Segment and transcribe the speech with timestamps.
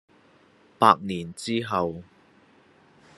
[0.79, 2.01] 百年之後